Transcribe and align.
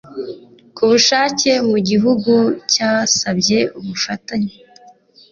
kubushake 0.75 1.51
mu 1.69 1.77
gihugu 1.89 2.33
cyasabye 2.71 3.59
ubufatanye 3.79 4.53